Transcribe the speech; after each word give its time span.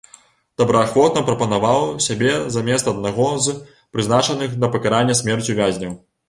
Добраахвотна 0.59 1.21
прапанаваў 1.27 1.83
сябе 2.05 2.31
замест 2.55 2.89
аднаго 2.93 3.27
з 3.49 3.55
прызначаных 3.97 4.57
да 4.65 4.71
пакарання 4.79 5.19
смерцю 5.23 5.59
вязняў. 5.63 5.93